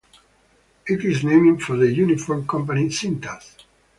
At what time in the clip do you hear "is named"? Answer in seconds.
1.05-1.61